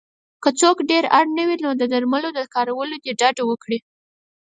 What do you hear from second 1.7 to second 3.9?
د درملو له کارولو دې ډډه وکړی